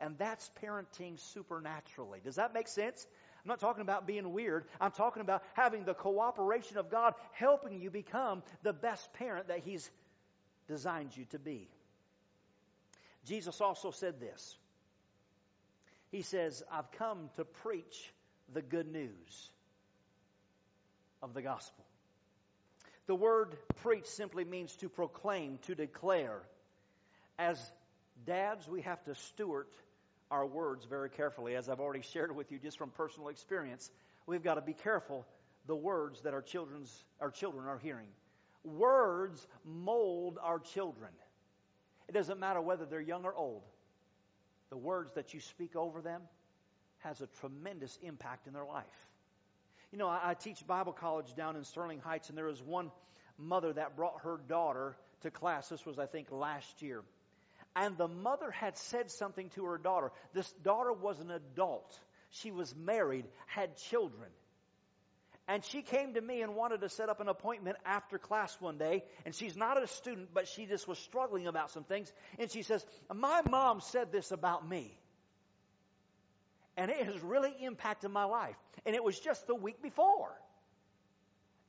[0.00, 2.20] And that's parenting supernaturally.
[2.24, 3.06] Does that make sense?
[3.44, 4.64] I'm not talking about being weird.
[4.80, 9.60] I'm talking about having the cooperation of God helping you become the best parent that
[9.60, 9.88] He's
[10.66, 11.68] designed you to be.
[13.24, 14.56] Jesus also said this.
[16.12, 18.12] He says, I've come to preach
[18.52, 19.50] the good news
[21.22, 21.84] of the gospel.
[23.06, 26.42] The word preach simply means to proclaim, to declare.
[27.38, 27.58] As
[28.26, 29.66] dads, we have to steward
[30.30, 31.56] our words very carefully.
[31.56, 33.90] As I've already shared with you just from personal experience,
[34.26, 35.26] we've got to be careful
[35.66, 38.08] the words that our children's our children are hearing.
[38.64, 41.10] Words mold our children.
[42.06, 43.62] It doesn't matter whether they're young or old.
[44.72, 46.22] The words that you speak over them
[47.00, 49.06] has a tremendous impact in their life.
[49.92, 52.90] You know, I, I teach Bible college down in Sterling Heights, and there was one
[53.36, 55.68] mother that brought her daughter to class.
[55.68, 57.02] This was, I think, last year
[57.74, 60.10] and the mother had said something to her daughter.
[60.34, 61.98] This daughter was an adult.
[62.30, 64.28] She was married, had children.
[65.48, 68.78] And she came to me and wanted to set up an appointment after class one
[68.78, 69.04] day.
[69.24, 72.12] And she's not a student, but she just was struggling about some things.
[72.38, 74.96] And she says, My mom said this about me.
[76.76, 78.56] And it has really impacted my life.
[78.86, 80.32] And it was just the week before.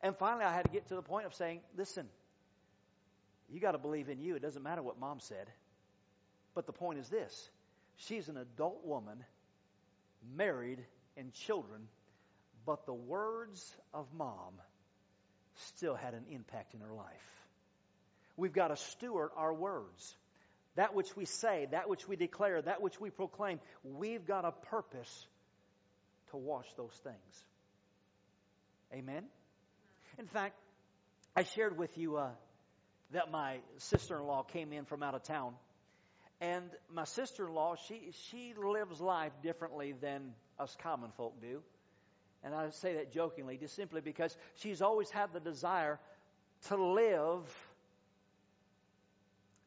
[0.02, 2.08] And finally, I had to get to the point of saying, Listen,
[3.50, 4.36] you got to believe in you.
[4.36, 5.50] It doesn't matter what mom said.
[6.54, 7.50] But the point is this
[7.96, 9.24] she's an adult woman,
[10.36, 10.80] married,
[11.18, 11.88] and children,
[12.66, 14.54] but the words of mom
[15.76, 17.46] still had an impact in her life.
[18.36, 20.16] We've got to steward our words.
[20.76, 24.52] That which we say, that which we declare, that which we proclaim, we've got a
[24.52, 25.28] purpose
[26.32, 27.44] to watch those things.
[28.94, 29.24] Amen?
[30.18, 30.56] In fact,
[31.36, 32.30] I shared with you uh,
[33.12, 35.54] that my sister in law came in from out of town
[36.44, 41.62] and my sister in law, she, she lives life differently than us common folk do.
[42.44, 46.00] And I say that jokingly, just simply because she's always had the desire
[46.68, 47.42] to live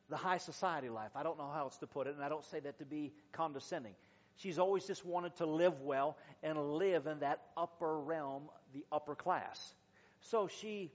[0.09, 1.11] the high society life.
[1.17, 3.13] I don't know how else to put it, and I don't say that to be
[3.33, 3.95] condescending.
[4.37, 9.15] She's always just wanted to live well and live in that upper realm, the upper
[9.15, 9.75] class.
[10.21, 10.91] So she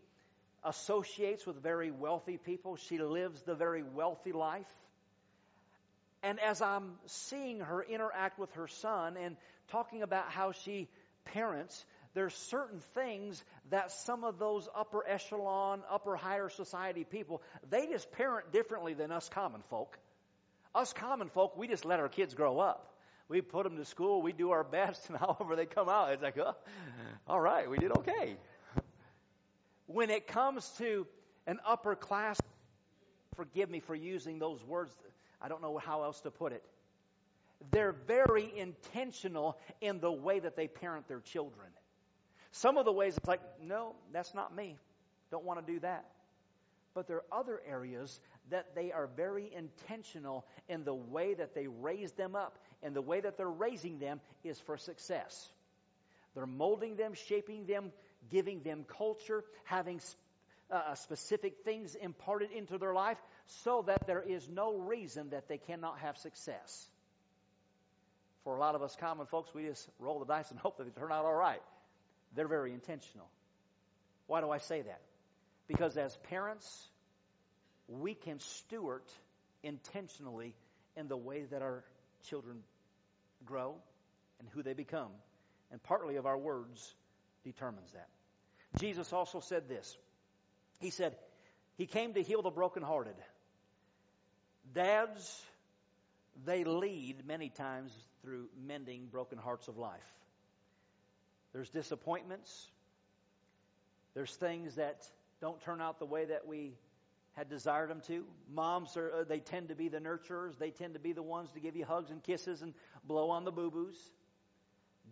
[0.63, 2.75] associates with very wealthy people.
[2.75, 4.67] She lives the very wealthy life.
[6.23, 9.35] And as I'm seeing her interact with her son and
[9.69, 10.87] talking about how she
[11.25, 17.87] parents, there's certain things that some of those upper echelon, upper higher society people, they
[17.87, 19.97] just parent differently than us common folk.
[20.75, 22.87] Us common folk, we just let our kids grow up.
[23.29, 26.23] We put them to school, we do our best, and however they come out, it's
[26.23, 26.55] like, oh,
[27.27, 28.35] all right, we did okay.
[29.87, 31.05] When it comes to
[31.47, 32.39] an upper class,
[33.35, 34.95] forgive me for using those words
[35.41, 36.63] I don't know how else to put it.
[37.69, 41.67] They're very intentional in the way that they parent their children.
[42.51, 44.77] Some of the ways it's like, no, that's not me.
[45.29, 46.05] Don't want to do that.
[46.93, 48.19] But there are other areas
[48.49, 52.57] that they are very intentional in the way that they raise them up.
[52.83, 55.47] And the way that they're raising them is for success.
[56.35, 57.91] They're molding them, shaping them,
[58.29, 60.01] giving them culture, having
[60.69, 65.47] uh, uh, specific things imparted into their life so that there is no reason that
[65.47, 66.89] they cannot have success.
[68.43, 70.83] For a lot of us common folks, we just roll the dice and hope that
[70.83, 71.61] they turn out all right.
[72.35, 73.27] They're very intentional.
[74.27, 75.01] Why do I say that?
[75.67, 76.89] Because as parents,
[77.87, 79.03] we can steward
[79.63, 80.55] intentionally
[80.95, 81.83] in the way that our
[82.29, 82.59] children
[83.45, 83.75] grow
[84.39, 85.11] and who they become.
[85.71, 86.95] And partly of our words
[87.43, 88.07] determines that.
[88.79, 89.97] Jesus also said this.
[90.79, 91.15] He said,
[91.77, 93.15] He came to heal the brokenhearted.
[94.73, 95.43] Dads,
[96.45, 99.99] they lead many times through mending broken hearts of life.
[101.53, 102.69] There's disappointments.
[104.13, 105.05] There's things that
[105.41, 106.73] don't turn out the way that we
[107.33, 108.25] had desired them to.
[108.53, 110.57] Moms are uh, they tend to be the nurturers.
[110.57, 112.73] They tend to be the ones to give you hugs and kisses and
[113.05, 113.97] blow on the boo-boos.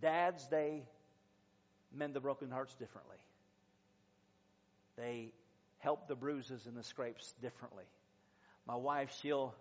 [0.01, 0.83] Dads, they
[1.93, 3.17] mend the broken hearts differently.
[4.97, 5.31] They
[5.79, 7.85] help the bruises and the scrapes differently.
[8.67, 9.55] My wife, she'll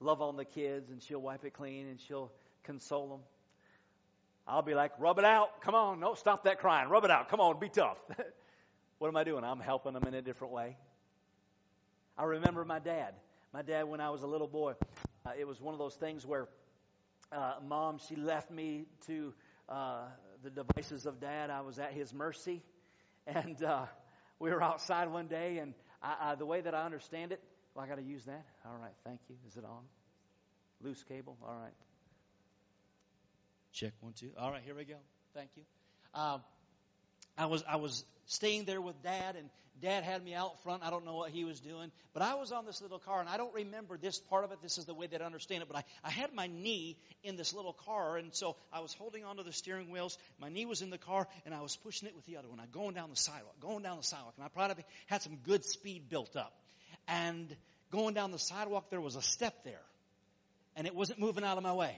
[0.00, 2.30] love on the kids and she'll wipe it clean and she'll
[2.64, 3.20] console them.
[4.46, 5.60] I'll be like, rub it out.
[5.62, 6.00] Come on.
[6.00, 6.88] No, stop that crying.
[6.88, 7.28] Rub it out.
[7.28, 7.58] Come on.
[7.60, 7.98] Be tough.
[8.98, 9.44] what am I doing?
[9.44, 10.76] I'm helping them in a different way.
[12.18, 13.14] I remember my dad.
[13.52, 14.74] My dad, when I was a little boy,
[15.24, 16.48] uh, it was one of those things where
[17.30, 19.32] uh, mom, she left me to
[19.68, 20.02] uh,
[20.42, 21.50] the devices of dad.
[21.50, 22.62] I was at his mercy.
[23.24, 23.86] And uh,
[24.40, 27.40] we were outside one day, and I, I, the way that I understand it,
[27.72, 28.44] well, I got to use that.
[28.66, 29.36] All right, thank you.
[29.46, 29.84] Is it on?
[30.82, 31.36] Loose cable.
[31.46, 31.72] All right.
[33.72, 34.30] Check one, two.
[34.38, 34.96] All right, here we go.
[35.34, 35.62] Thank you.
[36.14, 36.42] Um,
[37.38, 39.48] I was I was staying there with Dad, and
[39.80, 40.82] Dad had me out front.
[40.84, 43.30] I don't know what he was doing, but I was on this little car, and
[43.30, 44.58] I don't remember this part of it.
[44.62, 47.36] This is the way that I understand it, but I, I had my knee in
[47.36, 50.18] this little car, and so I was holding onto the steering wheels.
[50.38, 52.60] My knee was in the car, and I was pushing it with the other one.
[52.60, 55.64] I going down the sidewalk, going down the sidewalk, and I probably had some good
[55.64, 56.52] speed built up.
[57.08, 57.48] And
[57.90, 59.82] going down the sidewalk, there was a step there,
[60.76, 61.96] and it wasn't moving out of my way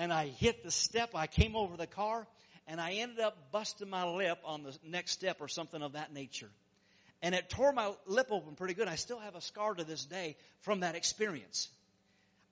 [0.00, 1.10] and I hit the step.
[1.14, 2.26] I came over the car
[2.66, 6.10] and I ended up busting my lip on the next step or something of that
[6.10, 6.48] nature.
[7.20, 8.88] And it tore my lip open pretty good.
[8.88, 11.68] I still have a scar to this day from that experience.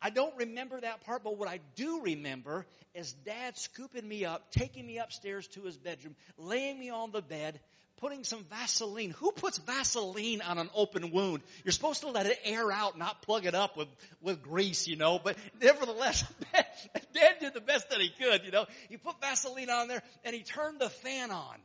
[0.03, 4.53] I don't remember that part, but what I do remember is dad scooping me up,
[4.53, 7.61] taking me upstairs to his bedroom, laying me on the bed,
[7.99, 9.11] putting some Vaseline.
[9.19, 11.43] Who puts Vaseline on an open wound?
[11.65, 13.89] You're supposed to let it air out, not plug it up with,
[14.23, 18.67] with grease, you know, but nevertheless, Dad did the best that he could, you know.
[18.89, 21.57] He put Vaseline on there and he turned the fan on.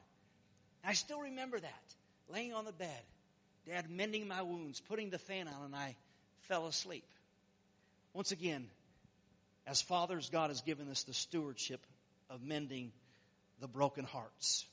[0.83, 1.83] I still remember that.
[2.29, 3.01] Laying on the bed,
[3.67, 5.95] Dad mending my wounds, putting the fan on, and I
[6.41, 7.05] fell asleep.
[8.13, 8.67] Once again,
[9.65, 11.85] as fathers, God has given us the stewardship
[12.29, 12.91] of mending
[13.59, 14.65] the broken hearts.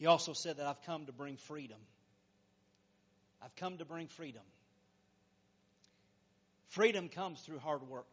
[0.00, 1.76] He also said that I've come to bring freedom.
[3.42, 4.42] I've come to bring freedom.
[6.68, 8.10] Freedom comes through hard work.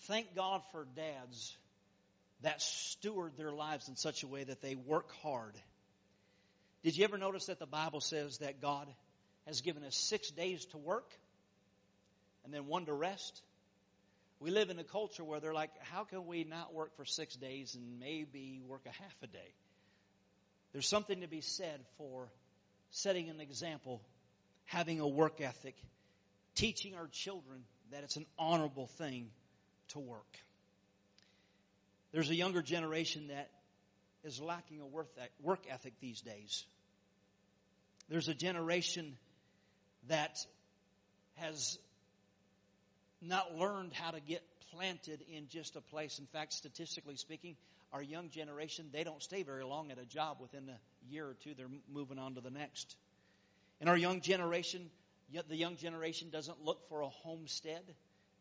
[0.00, 1.56] Thank God for dads
[2.42, 5.54] that steward their lives in such a way that they work hard.
[6.82, 8.86] Did you ever notice that the Bible says that God
[9.46, 11.10] has given us six days to work
[12.44, 13.40] and then one to rest?
[14.40, 17.34] We live in a culture where they're like, how can we not work for six
[17.34, 19.54] days and maybe work a half a day?
[20.74, 22.28] There's something to be said for
[22.90, 24.02] setting an example,
[24.64, 25.76] having a work ethic,
[26.56, 29.30] teaching our children that it's an honorable thing
[29.90, 30.36] to work.
[32.12, 33.50] There's a younger generation that
[34.24, 36.64] is lacking a work ethic these days.
[38.08, 39.16] There's a generation
[40.08, 40.36] that
[41.36, 41.78] has
[43.22, 46.18] not learned how to get planted in just a place.
[46.18, 47.56] In fact, statistically speaking,
[47.94, 50.38] our young generation, they don't stay very long at a job.
[50.40, 52.96] Within a year or two, they're moving on to the next.
[53.80, 54.90] And our young generation,
[55.48, 57.82] the young generation doesn't look for a homestead,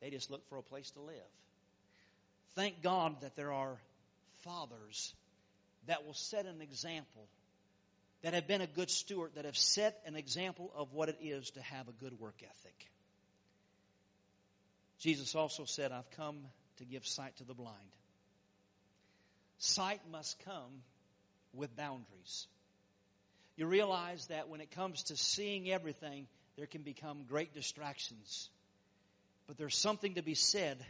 [0.02, 1.32] they just look for a place to live.
[2.56, 3.78] Thank God that there are
[4.44, 5.14] fathers
[5.88, 7.28] that will set an example,
[8.24, 11.52] that have been a good steward, that have set an example of what it is
[11.52, 12.88] to have a good work ethic.
[15.00, 16.38] Jesus also said, I've come
[16.78, 17.78] to give sight to the blind.
[19.64, 20.84] Sight must come
[21.54, 22.48] with boundaries.
[23.56, 28.50] You realize that when it comes to seeing everything, there can become great distractions.
[29.48, 30.86] But there's something to be said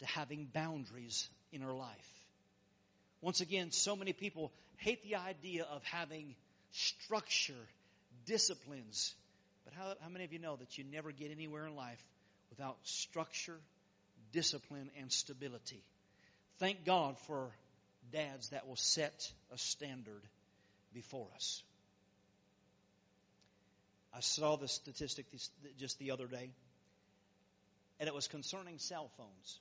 [0.00, 2.26] to having boundaries in our life.
[3.22, 6.34] Once again, so many people hate the idea of having
[6.72, 7.54] structure,
[8.26, 9.14] disciplines.
[9.64, 12.02] But how, how many of you know that you never get anywhere in life
[12.50, 13.56] without structure,
[14.30, 15.82] discipline, and stability?
[16.58, 17.50] Thank God for
[18.12, 20.22] dads that will set a standard
[20.92, 21.62] before us.
[24.14, 25.26] I saw the statistic
[25.78, 26.50] just the other day,
[27.98, 29.58] and it was concerning cell phones.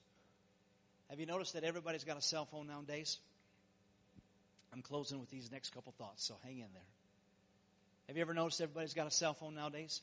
[1.09, 3.17] Have you noticed that everybody's got a cell phone nowadays?
[4.71, 6.89] I'm closing with these next couple thoughts, so hang in there.
[8.07, 10.01] Have you ever noticed everybody's got a cell phone nowadays?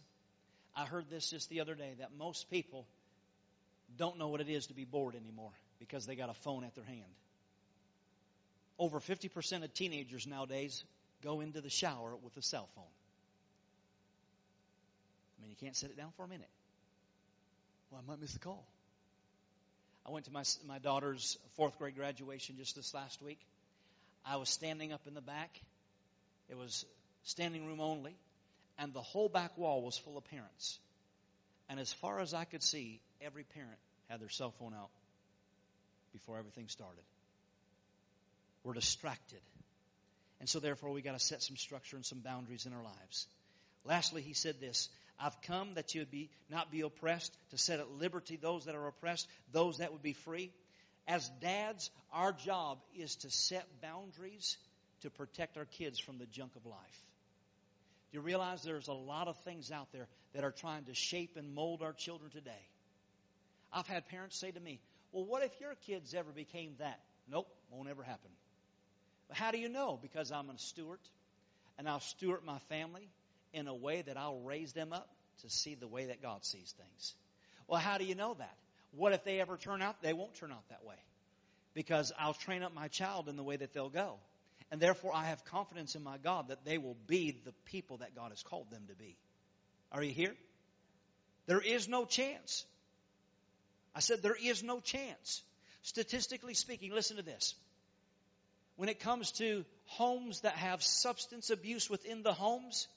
[0.74, 2.86] I heard this just the other day that most people
[3.96, 6.74] don't know what it is to be bored anymore because they got a phone at
[6.74, 7.12] their hand.
[8.80, 10.84] Over 50% of teenagers nowadays
[11.22, 12.84] go into the shower with a cell phone.
[15.36, 16.48] I mean, you can't set it down for a minute.
[17.90, 18.66] Well, I might miss the call.
[20.06, 23.38] I went to my, my daughter's fourth grade graduation just this last week.
[24.24, 25.60] I was standing up in the back.
[26.48, 26.86] It was
[27.24, 28.16] standing room only,
[28.78, 30.78] and the whole back wall was full of parents.
[31.68, 33.78] And as far as I could see, every parent
[34.08, 34.88] had their cell phone out
[36.14, 37.04] before everything started.
[38.64, 39.40] We're distracted.
[40.38, 43.26] And so, therefore, we got to set some structure and some boundaries in our lives.
[43.84, 44.88] Lastly, he said this
[45.18, 48.74] I've come that you would be, not be oppressed, to set at liberty those that
[48.74, 50.50] are oppressed, those that would be free.
[51.06, 54.56] As dads, our job is to set boundaries
[55.02, 57.04] to protect our kids from the junk of life.
[58.10, 61.36] Do you realize there's a lot of things out there that are trying to shape
[61.36, 62.68] and mold our children today?
[63.72, 64.80] I've had parents say to me,
[65.12, 67.00] Well, what if your kids ever became that?
[67.30, 68.30] Nope, won't ever happen.
[69.30, 69.96] But how do you know?
[70.02, 70.98] Because I'm a steward,
[71.78, 73.08] and I'll steward my family
[73.52, 75.08] in a way that I'll raise them up
[75.42, 77.14] to see the way that God sees things.
[77.68, 78.56] Well, how do you know that?
[78.90, 80.02] What if they ever turn out?
[80.02, 80.96] They won't turn out that way.
[81.74, 84.16] Because I'll train up my child in the way that they'll go.
[84.72, 88.16] And therefore, I have confidence in my God that they will be the people that
[88.16, 89.16] God has called them to be.
[89.92, 90.34] Are you here?
[91.46, 92.64] There is no chance.
[93.94, 95.42] I said there is no chance.
[95.82, 97.54] Statistically speaking, listen to this.
[98.80, 102.88] When it comes to homes that have substance abuse within the homes,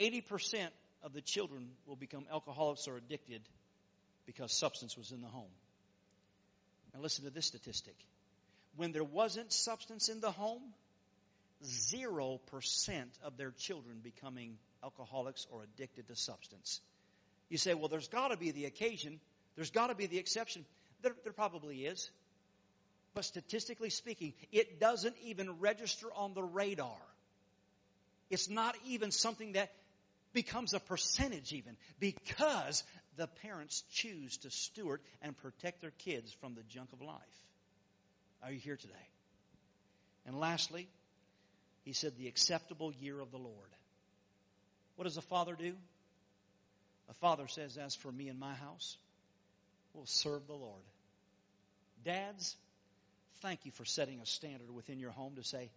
[0.00, 0.66] 80%
[1.04, 3.42] of the children will become alcoholics or addicted
[4.26, 5.52] because substance was in the home.
[6.92, 7.94] Now listen to this statistic.
[8.74, 10.62] When there wasn't substance in the home,
[11.64, 12.40] 0%
[13.22, 16.80] of their children becoming alcoholics or addicted to substance.
[17.50, 19.20] You say, well, there's got to be the occasion,
[19.54, 20.64] there's got to be the exception.
[21.02, 22.10] There, there probably is.
[23.14, 26.96] But statistically speaking, it doesn't even register on the radar.
[28.30, 29.70] It's not even something that
[30.32, 32.84] becomes a percentage even because
[33.16, 37.18] the parents choose to steward and protect their kids from the junk of life.
[38.42, 38.94] Are you here today?
[40.26, 40.88] And lastly,
[41.84, 43.54] he said, the acceptable year of the Lord.
[44.96, 45.74] What does a father do?
[47.08, 48.96] A father says, As for me and my house,
[49.94, 50.82] we'll serve the Lord.
[52.04, 52.56] Dads,
[53.42, 55.70] thank you for setting a standard within your home to say,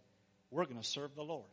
[0.50, 1.50] We're going to serve the Lord.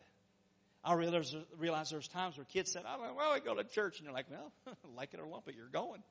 [0.84, 4.00] I realize, realize there's times where kids said, oh, well, I go to church.
[4.00, 4.52] And you're like, well,
[4.96, 6.02] like it or lump it, you're going.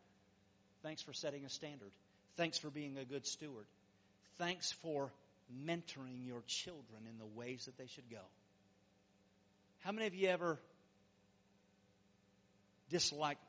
[0.83, 1.91] Thanks for setting a standard.
[2.37, 3.67] Thanks for being a good steward.
[4.39, 5.11] Thanks for
[5.67, 8.23] mentoring your children in the ways that they should go.
[9.81, 10.59] How many of you ever
[12.91, 13.41] disliked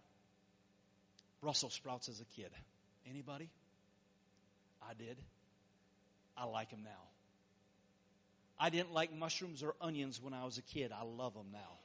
[1.41, 2.49] Brussels sprouts as a kid?
[3.08, 3.49] Anybody?
[4.82, 5.18] I did.
[6.41, 6.89] I like them now.
[8.59, 10.91] I didn't like mushrooms or onions when I was a kid.
[10.91, 11.77] I love them now.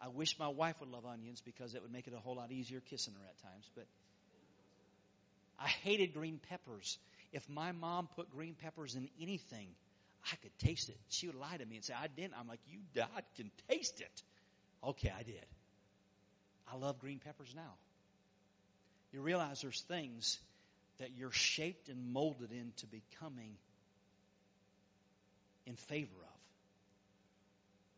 [0.00, 2.50] I wish my wife would love onions because it would make it a whole lot
[2.50, 3.70] easier kissing her at times.
[3.74, 3.86] But
[5.58, 6.98] I hated green peppers.
[7.32, 9.68] If my mom put green peppers in anything,
[10.32, 10.96] I could taste it.
[11.10, 12.34] She would lie to me and say, I didn't.
[12.38, 14.22] I'm like, you I can taste it.
[14.82, 15.44] Okay, I did.
[16.72, 17.74] I love green peppers now.
[19.12, 20.38] You realize there's things
[20.98, 23.56] that you're shaped and molded into becoming
[25.66, 26.34] in favor of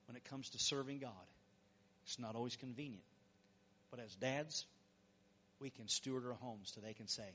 [0.06, 1.10] when it comes to serving God.
[2.04, 3.02] It's not always convenient.
[3.90, 4.64] But as dads,
[5.60, 7.28] we can steward our homes so they can say,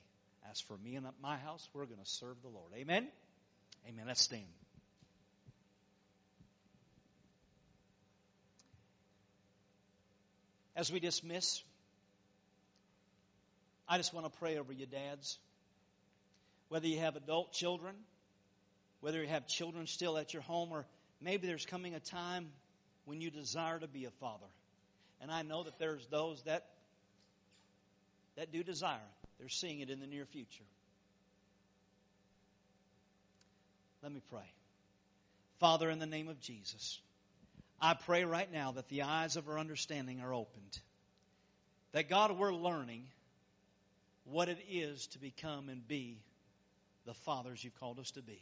[0.50, 2.72] As for me and my house, we're going to serve the Lord.
[2.76, 3.08] Amen?
[3.88, 4.06] Amen.
[4.08, 4.44] Let's stand.
[10.76, 11.62] As we dismiss,
[13.88, 15.38] I just want to pray over you, dads.
[16.70, 17.94] Whether you have adult children,
[19.02, 20.86] whether you have children still at your home or
[21.20, 22.50] maybe there's coming a time
[23.06, 24.48] when you desire to be a father.
[25.20, 26.66] And I know that there's those that
[28.38, 28.98] that do desire.
[29.40, 30.64] They're seeing it in the near future.
[34.02, 34.50] Let me pray.
[35.60, 37.00] Father, in the name of Jesus,
[37.80, 40.80] I pray right now that the eyes of our understanding are opened.
[41.92, 43.04] That God, we're learning
[44.24, 46.20] what it is to become and be
[47.06, 48.40] the fathers you've called us to be.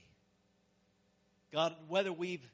[1.51, 2.45] God, whether we've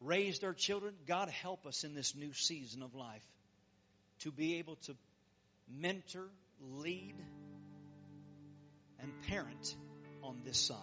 [0.00, 3.24] raised our children, God, help us in this new season of life
[4.20, 4.96] to be able to
[5.80, 6.28] mentor,
[6.60, 7.14] lead,
[9.00, 9.76] and parent
[10.22, 10.78] on this side.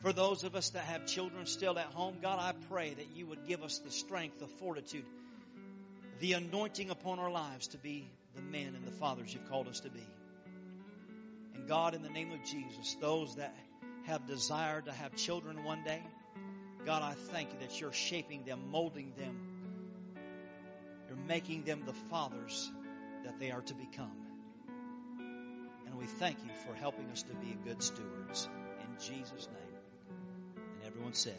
[0.00, 3.26] For those of us that have children still at home, God, I pray that you
[3.26, 5.04] would give us the strength, the fortitude,
[6.20, 9.80] the anointing upon our lives to be the men and the fathers you've called us
[9.80, 10.06] to be.
[11.54, 13.54] And God, in the name of Jesus, those that
[14.10, 16.02] have desired to have children one day,
[16.84, 19.36] God, I thank you that you're shaping them, molding them.
[21.06, 22.72] You're making them the fathers
[23.24, 24.10] that they are to become.
[25.86, 28.48] And we thank you for helping us to be good stewards.
[28.80, 30.16] In Jesus' name.
[30.56, 31.38] And everyone said,